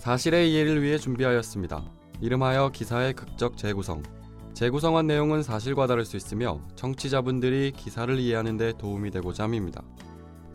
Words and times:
사실의 0.00 0.50
이해를 0.50 0.82
위해 0.82 0.96
준비하였습니다. 0.96 1.84
이름하여 2.22 2.70
기사의 2.70 3.12
극적 3.12 3.58
재구성. 3.58 4.02
재구성한 4.54 5.06
내용은 5.06 5.42
사실과 5.42 5.86
다를 5.86 6.06
수 6.06 6.16
있으며 6.16 6.58
청취자분들이 6.74 7.72
기사를 7.72 8.18
이해하는 8.18 8.56
데 8.56 8.72
도움이 8.78 9.10
되고자 9.10 9.44
함입니다. 9.44 9.82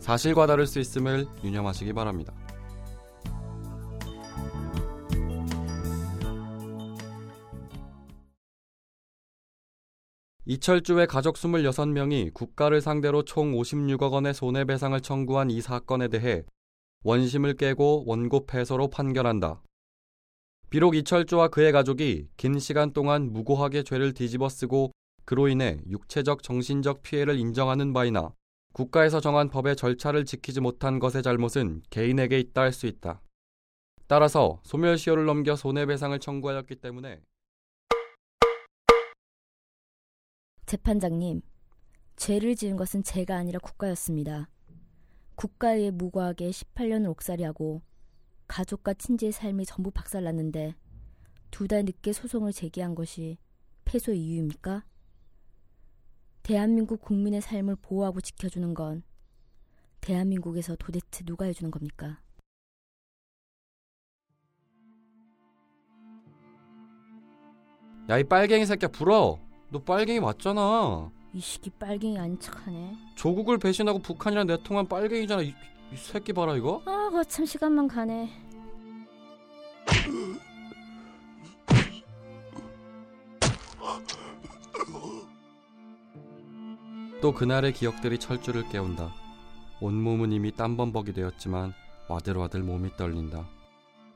사실과 0.00 0.48
다를 0.48 0.66
수 0.66 0.80
있음을 0.80 1.28
유념하시기 1.44 1.92
바랍니다. 1.92 2.34
이철주의 10.44 11.06
가족 11.06 11.36
26명이 11.36 12.34
국가를 12.34 12.80
상대로 12.80 13.22
총 13.22 13.52
56억 13.52 14.10
원의 14.10 14.34
손해배상을 14.34 15.00
청구한 15.02 15.52
이 15.52 15.60
사건에 15.60 16.08
대해 16.08 16.42
원심을 17.06 17.54
깨고 17.54 18.02
원고 18.04 18.46
패소로 18.46 18.88
판결한다. 18.88 19.62
비록 20.70 20.96
이철주와 20.96 21.46
그의 21.46 21.70
가족이 21.70 22.26
긴 22.36 22.58
시간 22.58 22.92
동안 22.92 23.32
무고하게 23.32 23.84
죄를 23.84 24.12
뒤집어 24.12 24.48
쓰고 24.48 24.90
그로 25.24 25.46
인해 25.46 25.80
육체적 25.88 26.42
정신적 26.42 27.02
피해를 27.02 27.38
인정하는 27.38 27.92
바이나 27.92 28.34
국가에서 28.72 29.20
정한 29.20 29.50
법의 29.50 29.76
절차를 29.76 30.24
지키지 30.24 30.60
못한 30.60 30.98
것의 30.98 31.22
잘못은 31.22 31.82
개인에게 31.90 32.40
있다 32.40 32.62
할 32.62 32.72
수 32.72 32.88
있다. 32.88 33.22
따라서 34.08 34.60
소멸시효를 34.64 35.26
넘겨 35.26 35.54
손해배상을 35.54 36.18
청구하였기 36.18 36.74
때문에 36.74 37.20
재판장님, 40.66 41.42
죄를 42.16 42.56
지은 42.56 42.76
것은 42.76 43.04
제가 43.04 43.36
아니라 43.36 43.60
국가였습니다. 43.60 44.48
국가에 45.36 45.90
무고하게 45.90 46.50
18년을 46.50 47.08
옥살이하고 47.10 47.82
가족과 48.48 48.94
친지의 48.94 49.32
삶이 49.32 49.66
전부 49.66 49.90
박살났는데 49.90 50.74
두 51.50 51.68
달 51.68 51.84
늦게 51.84 52.12
소송을 52.12 52.52
제기한 52.52 52.94
것이 52.94 53.38
패소 53.84 54.12
이유입니까? 54.12 54.84
대한민국 56.42 57.00
국민의 57.00 57.40
삶을 57.40 57.76
보호하고 57.76 58.20
지켜주는 58.20 58.74
건 58.74 59.02
대한민국에서 60.00 60.76
도대체 60.76 61.24
누가 61.24 61.44
해주는 61.46 61.70
겁니까? 61.70 62.20
야 68.08 68.18
이 68.18 68.24
빨갱이 68.24 68.66
새끼야 68.66 68.88
불어 68.90 69.38
너 69.70 69.82
빨갱이 69.82 70.20
맞잖아. 70.20 71.10
이 71.36 71.40
시기 71.40 71.68
빨갱이 71.68 72.18
아닌 72.18 72.40
척하네. 72.40 72.96
조국을 73.14 73.58
배신하고 73.58 73.98
북한이랑 73.98 74.46
내통한 74.46 74.88
빨갱이잖아. 74.88 75.42
이, 75.42 75.48
이 75.92 75.96
새끼 75.96 76.32
봐라 76.32 76.56
이거. 76.56 76.80
아, 76.86 77.10
거참 77.10 77.44
시간만 77.44 77.88
가네. 77.88 78.30
또 87.20 87.34
그날의 87.34 87.74
기억들이 87.74 88.18
철주를 88.18 88.66
깨운다. 88.70 89.12
온몸은 89.82 90.32
이미 90.32 90.52
땀범벅이 90.52 91.12
되었지만 91.12 91.74
와들와들 92.08 92.62
몸이 92.62 92.96
떨린다. 92.96 93.46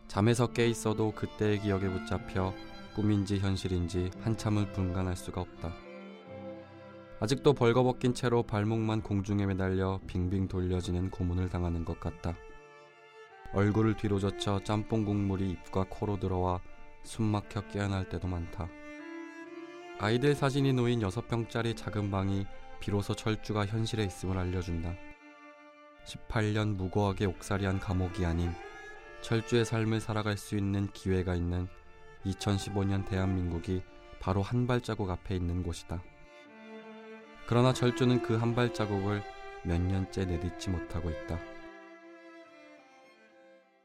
잠에서 0.09 0.47
깨 0.47 0.67
있어도 0.67 1.13
그때의 1.13 1.61
기억에 1.61 1.87
붙잡혀 1.91 2.55
꿈인지 2.95 3.41
현실인지 3.41 4.11
한참을 4.23 4.73
분간할 4.73 5.17
수가 5.17 5.43
없다. 5.43 5.90
아직도 7.23 7.53
벌거벗긴 7.53 8.15
채로 8.15 8.43
발목만 8.43 9.03
공중에 9.03 9.45
매달려 9.45 10.01
빙빙 10.07 10.49
돌려지는 10.49 11.11
고문을 11.11 11.51
당하는 11.51 11.85
것 11.85 12.01
같다. 12.01 12.35
얼굴을 13.53 13.99
뒤로 13.99 14.19
젖혀 14.19 14.65
짬뽕 14.65 15.05
국물이 15.05 15.51
입과 15.51 15.85
코로 15.91 16.19
들어와 16.19 16.63
숨막혀 17.03 17.69
깨어날 17.69 18.09
때도 18.09 18.27
많다. 18.27 18.71
아이들 19.99 20.35
사진이 20.35 20.73
놓인 20.73 21.01
6평짜리 21.01 21.77
작은 21.77 22.11
방이 22.11 22.47
비로소 22.81 23.15
철주가 23.15 23.67
현실에 23.67 24.03
있음을 24.05 24.39
알려준다. 24.39 24.95
18년 26.07 26.77
무고하게 26.77 27.27
옥살이한 27.27 27.81
감옥이 27.81 28.25
아닌 28.25 28.51
철주의 29.21 29.67
삶을 29.67 30.01
살아갈 30.01 30.39
수 30.39 30.57
있는 30.57 30.91
기회가 30.93 31.35
있는 31.35 31.69
2015년 32.25 33.07
대한민국이 33.07 33.83
바로 34.21 34.41
한 34.41 34.67
발자국 34.67 35.11
앞에 35.11 35.37
있는 35.37 35.63
곳이다. 35.63 36.03
그러나 37.51 37.73
절주는 37.73 38.23
그 38.23 38.37
한 38.37 38.55
발자국을 38.55 39.25
몇 39.65 39.81
년째 39.81 40.25
내딛지 40.25 40.71
못하고 40.71 41.11
있다. 41.11 41.37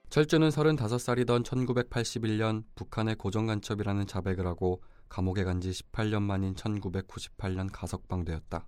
철주는 0.10 0.48
35살이던 0.50 1.44
1981년 1.44 2.64
북한의 2.76 3.16
고정간첩이라는 3.16 4.06
자백을 4.06 4.46
하고 4.46 4.84
감옥에 5.10 5.44
간 5.44 5.60
지 5.62 5.72
18년 5.72 6.22
만인 6.22 6.54
1998년 6.54 7.72
가석방되었다. 7.74 8.68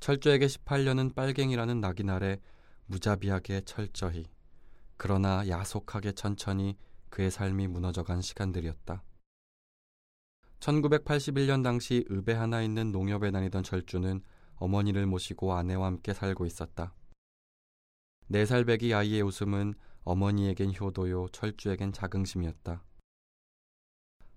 철주에게 0.00 0.48
18년은 0.48 1.14
빨갱이라는 1.14 1.80
낙인 1.80 2.10
아래 2.10 2.36
무자비하게 2.84 3.62
철저히 3.62 4.26
그러나 4.98 5.48
야속하게 5.48 6.12
천천히 6.12 6.76
그의 7.08 7.30
삶이 7.30 7.68
무너져간 7.68 8.20
시간들이었다. 8.20 9.02
1981년 10.62 11.64
당시 11.64 12.04
읍에 12.08 12.34
하나 12.34 12.62
있는 12.62 12.92
농협에 12.92 13.32
다니던 13.32 13.64
절주는 13.64 14.22
어머니를 14.54 15.06
모시고 15.06 15.54
아내와 15.54 15.86
함께 15.86 16.14
살고 16.14 16.46
있었다. 16.46 16.94
4살 18.30 18.66
배기 18.66 18.94
아이의 18.94 19.22
웃음은 19.22 19.74
어머니에겐 20.04 20.72
효도요, 20.74 21.28
철주에겐 21.32 21.92
자긍심이었다. 21.92 22.80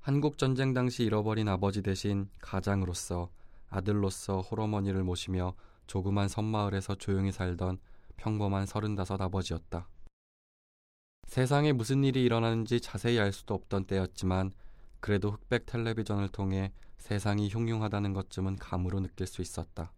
한국 0.01 0.39
전쟁 0.39 0.73
당시 0.73 1.03
잃어버린 1.03 1.47
아버지 1.47 1.83
대신 1.83 2.27
가장으로서 2.39 3.29
아들로서 3.69 4.41
홀어머니를 4.41 5.03
모시며 5.03 5.53
조그만 5.85 6.27
섬마을에서 6.27 6.95
조용히 6.95 7.31
살던 7.31 7.77
평범한 8.17 8.65
서른다섯 8.65 9.21
아버지였다. 9.21 9.87
세상에 11.27 11.71
무슨 11.71 12.03
일이 12.03 12.23
일어나는지 12.23 12.81
자세히 12.81 13.19
알 13.19 13.31
수도 13.31 13.53
없던 13.53 13.85
때였지만 13.85 14.51
그래도 15.05 15.29
흑백 15.29 15.67
텔레비전을 15.67 16.29
통해 16.29 16.73
세상이 16.97 17.49
흉흉하다는 17.49 18.13
것쯤은 18.13 18.55
감으로 18.55 19.01
느낄 19.01 19.27
수 19.27 19.43
있었다. 19.43 19.93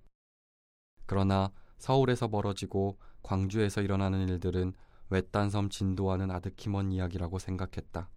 그러나 1.06 1.50
서울에서 1.78 2.28
벌어지고 2.28 2.98
광주에서 3.24 3.82
일어나는 3.82 4.28
일들은 4.28 4.74
외딴 5.10 5.50
섬 5.50 5.70
진도와는 5.70 6.30
아득히 6.30 6.68
먼 6.68 6.92
이야기라고 6.92 7.40
생각했다. 7.40 8.10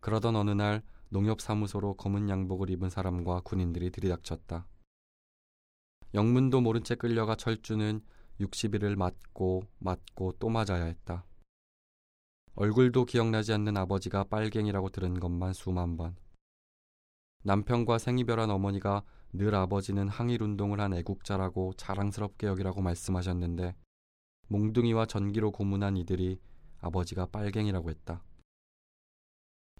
그러던 0.00 0.36
어느 0.36 0.50
날 0.50 0.82
농협사무소로 1.08 1.94
검은 1.94 2.28
양복을 2.28 2.68
입은 2.68 2.90
사람과 2.90 3.40
군인들이 3.40 3.90
들이닥쳤다. 3.90 4.66
영문도 6.12 6.60
모른 6.60 6.84
채 6.84 6.94
끌려가 6.94 7.36
철주는 7.36 8.02
60일을 8.38 8.96
맞고 8.96 9.62
맞고 9.78 10.34
또 10.40 10.50
맞아야 10.50 10.84
했다. 10.84 11.24
얼굴도 12.60 13.04
기억나지 13.04 13.52
않는 13.52 13.76
아버지가 13.76 14.24
빨갱이라고 14.24 14.88
들은 14.88 15.20
것만 15.20 15.52
수만 15.52 15.96
번. 15.96 16.16
남편과 17.44 17.98
생이별한 17.98 18.50
어머니가 18.50 19.04
늘 19.32 19.54
아버지는 19.54 20.08
항일 20.08 20.42
운동을 20.42 20.80
한 20.80 20.92
애국자라고 20.92 21.74
자랑스럽게 21.74 22.48
여기라고 22.48 22.82
말씀하셨는데 22.82 23.76
몽둥이와 24.48 25.06
전기로 25.06 25.52
고문한 25.52 25.98
이들이 25.98 26.40
아버지가 26.80 27.26
빨갱이라고 27.26 27.90
했다. 27.90 28.24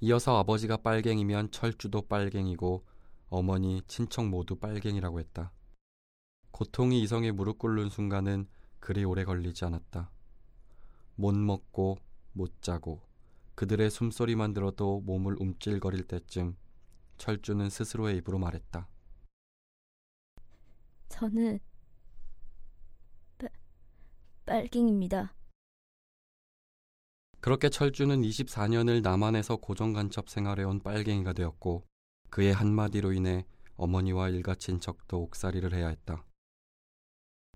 이어서 0.01 0.39
아버지가 0.39 0.77
빨갱이면 0.77 1.51
철주도 1.51 2.03
빨갱이고 2.03 2.87
어머니, 3.29 3.83
친척 3.89 4.29
모두 4.29 4.55
빨갱이라고 4.55 5.19
했다. 5.19 5.51
고통이 6.53 7.03
이성에 7.03 7.33
무릎 7.33 7.59
꿇는 7.59 7.89
순간은 7.89 8.47
그리 8.79 9.03
오래 9.03 9.25
걸리지 9.25 9.65
않았다. 9.65 10.13
못 11.17 11.35
먹고 11.35 11.99
못 12.39 12.63
자고 12.63 13.03
그들의 13.57 13.91
숨소리만 13.91 14.55
들어도 14.55 15.01
몸을 15.01 15.37
움찔거릴 15.41 16.05
때쯤 16.05 16.57
철주는 17.17 17.69
스스로의 17.69 18.19
입으로 18.19 18.39
말했다. 18.39 18.89
저는 21.09 21.59
빨, 23.37 23.51
빨갱입니다. 24.47 25.35
그렇게 27.41 27.69
철주는 27.69 28.21
24년을 28.21 29.03
남한에서 29.03 29.57
고정간첩 29.57 30.29
생활해온 30.29 30.79
빨갱이가 30.81 31.33
되었고 31.33 31.85
그의 32.31 32.55
한마디로 32.55 33.13
인해 33.13 33.45
어머니와 33.75 34.29
일가 34.29 34.55
친척도 34.55 35.21
옥살이를 35.23 35.75
해야 35.75 35.89
했다. 35.89 36.25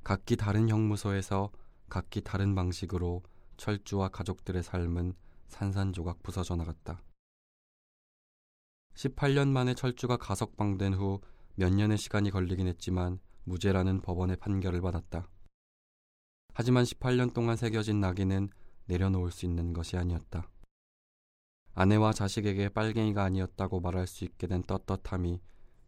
각기 0.03 0.37
다른 0.37 0.69
형무소에서 0.69 1.53
각기 1.89 2.23
다른 2.23 2.57
방식으로 2.57 3.23
철주와 3.63 4.09
가족들의 4.09 4.61
삶은 4.61 5.15
산산조각 5.47 6.25
부서져 6.25 6.57
나갔다. 6.57 7.01
18년 8.95 9.51
만에 9.51 9.75
철주가 9.75 10.17
가석방된 10.17 10.95
후 10.95 11.21
몇 11.55 11.73
년의 11.73 11.97
시간이 11.97 12.31
걸리긴 12.31 12.67
했지만 12.67 13.21
무죄라는 13.45 14.01
법원의 14.01 14.39
판결을 14.39 14.81
받았다. 14.81 15.29
하지만 16.55 16.83
18년 16.83 17.33
동안 17.33 17.57
새겨진 17.57 18.01
낙인은 18.01 18.49
내려놓을 18.87 19.31
수 19.31 19.47
있는 19.47 19.73
것이 19.73 19.97
아니었다. 19.97 20.51
아내와 21.75 22.15
자식에게 22.15 22.71
빨갱이가 22.71 23.23
아니었다고 23.23 23.79
말할 23.79 24.09
수 24.09 24.25
있게 24.25 24.49
된 24.49 24.65
떳떳함이 24.65 25.41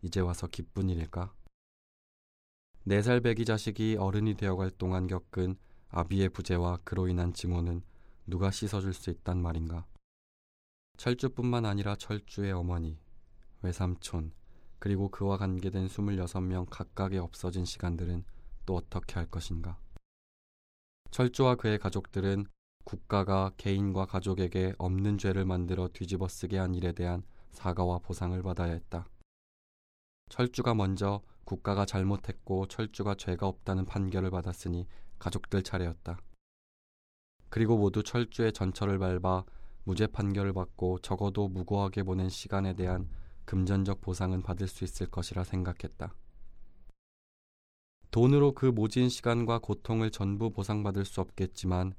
이제 0.03 0.21
와서 0.21 0.47
기쁜 0.47 0.91
일일까? 0.91 1.35
네 2.85 3.03
살 3.03 3.21
배기 3.21 3.44
자식이 3.44 3.97
어른이 3.99 4.35
되어갈 4.35 4.71
동안 4.71 5.09
겪은 5.09 5.56
아비의 5.96 6.31
부재와 6.31 6.79
그로 6.82 7.06
인한 7.06 7.32
증오는 7.32 7.81
누가 8.26 8.50
씻어줄 8.50 8.93
수 8.93 9.11
있단 9.11 9.41
말인가? 9.41 9.87
철주뿐만 10.96 11.64
아니라 11.64 11.94
철주의 11.94 12.50
어머니, 12.50 12.99
외삼촌, 13.62 14.32
그리고 14.81 15.08
그와 15.08 15.37
관계된 15.37 15.87
26명 15.87 16.67
각각의 16.69 17.20
없어진 17.20 17.64
시간들은 17.64 18.25
또 18.67 18.75
어떻게 18.75 19.14
할 19.14 19.26
것인가? 19.26 19.79
철주와 21.12 21.55
그의 21.55 21.79
가족들은 21.79 22.47
국가가 22.82 23.52
개인과 23.56 24.06
가족에게 24.06 24.75
없는 24.79 25.17
죄를 25.17 25.44
만들어 25.44 25.88
뒤집어 25.93 26.26
쓰게 26.26 26.58
한 26.58 26.75
일에 26.75 26.90
대한 26.90 27.23
사과와 27.52 28.00
보상을 28.00 28.43
받아야 28.43 28.73
했다. 28.73 29.06
철주가 30.29 30.75
먼저 30.75 31.23
국가가 31.44 31.85
잘못했고 31.85 32.67
철주가 32.67 33.15
죄가 33.15 33.47
없다는 33.47 33.85
판결을 33.85 34.31
받았으니 34.31 34.87
가족들 35.19 35.62
차례였다. 35.62 36.19
그리고 37.49 37.76
모두 37.76 38.03
철주의 38.03 38.53
전철을 38.53 38.99
밟아 38.99 39.44
무죄 39.85 40.06
판결을 40.06 40.53
받고 40.53 41.00
적어도 41.00 41.49
무고하게 41.49 42.03
보낸 42.03 42.29
시간에 42.29 42.75
대한 42.75 43.09
금전적 43.44 44.00
보상은 44.00 44.43
받을 44.43 44.67
수 44.67 44.85
있을 44.85 45.06
것이라 45.06 45.44
생각했다. 45.44 46.15
돈으로 48.11 48.53
그 48.53 48.67
모진 48.67 49.09
시간과 49.09 49.59
고통을 49.59 50.11
전부 50.11 50.50
보상받을 50.50 51.05
수 51.05 51.21
없겠지만 51.21 51.94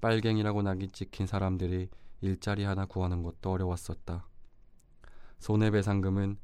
빨갱이라고 0.00 0.62
낙이 0.62 0.88
찍힌 0.88 1.26
사람들이 1.26 1.88
일자리 2.20 2.64
하나 2.64 2.86
구하는 2.86 3.22
것도 3.22 3.52
어려웠었다. 3.52 4.26
손해배상금은 5.38 6.38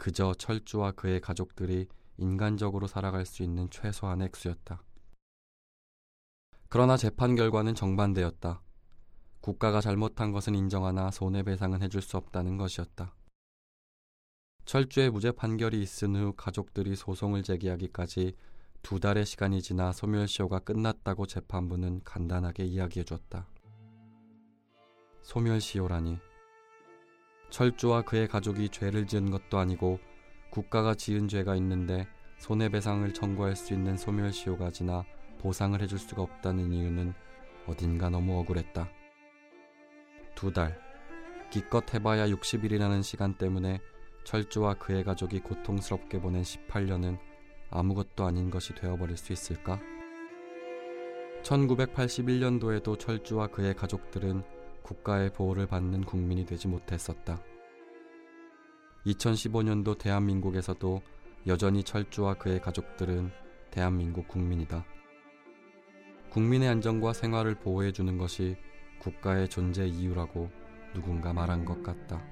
그저 0.00 0.32
철주와 0.32 0.92
그의 0.92 1.20
가족들이 1.20 1.86
인간적으로 2.16 2.86
살아갈 2.86 3.26
수 3.26 3.42
있는 3.42 3.68
최소한의 3.68 4.28
액수였다. 4.28 4.82
그러나 6.70 6.96
재판 6.96 7.34
결과는 7.34 7.74
정반대였다. 7.74 8.62
국가가 9.42 9.82
잘못한 9.82 10.32
것은 10.32 10.54
인정하나 10.54 11.10
손해배상은 11.10 11.82
해줄 11.82 12.00
수 12.00 12.16
없다는 12.16 12.56
것이었다. 12.56 13.14
철주의 14.64 15.10
무죄 15.10 15.32
판결이 15.32 15.82
있은 15.82 16.16
후 16.16 16.32
가족들이 16.32 16.96
소송을 16.96 17.42
제기하기까지 17.42 18.32
두 18.80 19.00
달의 19.00 19.26
시간이 19.26 19.60
지나 19.60 19.92
소멸시효가 19.92 20.60
끝났다고 20.60 21.26
재판부는 21.26 22.00
간단하게 22.04 22.64
이야기해 22.64 23.04
줬다. 23.04 23.46
소멸시효라니. 25.20 26.29
철주와 27.50 28.02
그의 28.02 28.28
가족이 28.28 28.68
죄를 28.70 29.06
지은 29.06 29.30
것도 29.30 29.58
아니고 29.58 29.98
국가가 30.50 30.94
지은 30.94 31.28
죄가 31.28 31.56
있는데 31.56 32.06
손해배상을 32.38 33.12
청구할 33.12 33.54
수 33.54 33.74
있는 33.74 33.96
소멸시효가 33.96 34.70
지나 34.70 35.04
보상을 35.38 35.80
해줄 35.80 35.98
수가 35.98 36.22
없다는 36.22 36.72
이유는 36.72 37.12
어딘가 37.66 38.08
너무 38.08 38.38
억울했다. 38.38 38.88
두 40.34 40.52
달, 40.52 40.80
기껏 41.50 41.92
해봐야 41.92 42.26
60일이라는 42.28 43.02
시간 43.02 43.34
때문에 43.34 43.80
철주와 44.24 44.74
그의 44.74 45.04
가족이 45.04 45.40
고통스럽게 45.40 46.20
보낸 46.20 46.42
18년은 46.42 47.18
아무것도 47.70 48.24
아닌 48.24 48.50
것이 48.50 48.74
되어버릴 48.74 49.16
수 49.16 49.32
있을까? 49.32 49.80
1981년도에도 51.42 52.98
철주와 52.98 53.48
그의 53.48 53.74
가족들은 53.74 54.42
국가의 54.82 55.32
보호를 55.32 55.66
받는 55.66 56.04
국민이 56.04 56.44
되지 56.44 56.68
못했었다. 56.68 57.42
2015년도 59.06 59.98
대한민국에서도 59.98 61.00
여전히 61.46 61.82
철주와 61.82 62.34
그의 62.34 62.60
가족들은 62.60 63.30
대한민국 63.70 64.28
국민이다. 64.28 64.84
국민의 66.30 66.68
안전과 66.68 67.12
생활을 67.12 67.54
보호해주는 67.56 68.18
것이 68.18 68.56
국가의 69.00 69.48
존재 69.48 69.86
이유라고 69.86 70.50
누군가 70.94 71.32
말한 71.32 71.64
것 71.64 71.82
같다. 71.82 72.22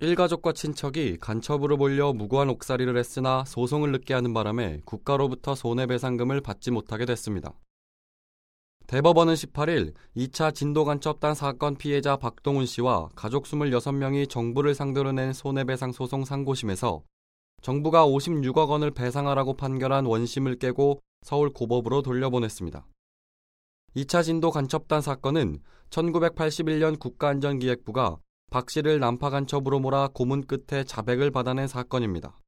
일가족과 0.00 0.52
친척이 0.52 1.16
간첩으로 1.18 1.76
몰려 1.76 2.12
무고한 2.12 2.48
옥살이를 2.50 2.96
했으나 2.96 3.44
소송을 3.44 3.90
늦게 3.90 4.14
하는 4.14 4.32
바람에 4.32 4.80
국가로부터 4.84 5.56
손해배상금을 5.56 6.40
받지 6.40 6.70
못하게 6.70 7.04
됐습니다. 7.04 7.52
대법원은 8.86 9.34
18일 9.34 9.94
2차 10.16 10.54
진도간첩단 10.54 11.34
사건 11.34 11.76
피해자 11.76 12.16
박동훈 12.16 12.64
씨와 12.64 13.08
가족 13.16 13.44
26명이 13.44 14.30
정부를 14.30 14.74
상대로 14.74 15.10
낸 15.10 15.32
손해배상 15.32 15.90
소송 15.90 16.24
상고심에서 16.24 17.02
정부가 17.60 18.06
56억 18.06 18.68
원을 18.68 18.92
배상하라고 18.92 19.54
판결한 19.54 20.06
원심을 20.06 20.60
깨고 20.60 21.00
서울 21.22 21.50
고법으로 21.50 22.02
돌려보냈습니다. 22.02 22.86
2차 23.96 24.22
진도 24.22 24.52
간첩단 24.52 25.00
사건은 25.00 25.58
1981년 25.90 27.00
국가안전기획부가 27.00 28.18
박 28.50 28.70
씨를 28.70 28.98
난파 28.98 29.28
간첩으로 29.28 29.78
몰아 29.78 30.08
고문 30.14 30.46
끝에 30.46 30.82
자백을 30.84 31.30
받아낸 31.30 31.68
사건입니다. 31.68 32.38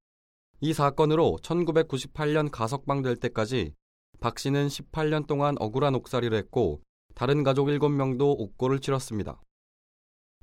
이 0.61 0.73
사건으로 0.73 1.39
1998년 1.43 2.51
가석방 2.51 3.03
될 3.03 3.17
때까지 3.17 3.75
박 4.19 4.39
씨는 4.39 4.69
18년 4.69 5.27
동안 5.27 5.57
억울한 5.59 5.95
옥살이를 5.95 6.37
했고 6.39 6.81
다른 7.15 7.43
가족 7.43 7.67
7명도 7.67 8.35
옥고를 8.39 8.81
치렀습니다. 8.81 9.43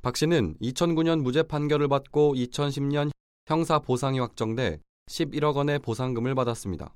박 0.03 0.15
씨는 0.15 0.57
2009년 0.61 1.21
무죄 1.21 1.41
판결을 1.41 1.87
받고 1.87 2.35
2010년 2.35 3.09
형사 3.47 3.79
보상이 3.79 4.19
확정돼 4.19 4.79
11억 5.09 5.55
원의 5.55 5.79
보상금을 5.79 6.35
받았습니다. 6.35 6.93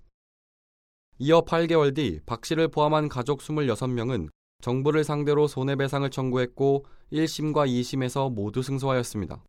이어 1.17 1.41
8개월 1.41 1.95
뒤 1.95 2.19
박 2.27 2.45
씨를 2.45 2.67
포함한 2.67 3.09
가족 3.09 3.39
26명은 3.39 4.29
정부를 4.61 5.03
상대로 5.03 5.47
손해배상을 5.47 6.09
청구했고 6.09 6.85
1심과 7.11 7.67
2심에서 7.67 8.31
모두 8.31 8.61
승소하였습니다. 8.61 9.43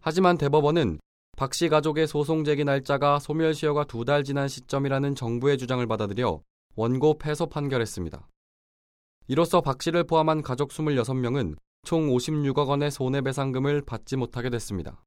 하지만 0.00 0.38
대법원은 0.38 0.98
박 1.36 1.54
씨 1.54 1.68
가족의 1.68 2.06
소송 2.06 2.44
제기 2.44 2.64
날짜가 2.64 3.18
소멸시효가 3.18 3.84
두 3.84 4.04
달 4.04 4.24
지난 4.24 4.48
시점이라는 4.48 5.14
정부의 5.14 5.58
주장을 5.58 5.84
받아들여 5.86 6.42
원고 6.74 7.18
패소 7.18 7.46
판결했습니다. 7.46 8.28
이로써 9.28 9.60
박 9.60 9.82
씨를 9.82 10.04
포함한 10.04 10.42
가족 10.42 10.70
26명은 10.70 11.56
총 11.84 12.08
56억 12.08 12.68
원의 12.68 12.90
손해배상금을 12.90 13.82
받지 13.82 14.16
못하게 14.16 14.50
됐습니다. 14.50 15.00